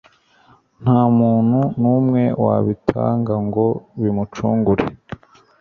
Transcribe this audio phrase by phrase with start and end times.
[0.83, 3.65] nta muntu n'umwe wabitanga ngo
[4.01, 4.85] bimucungure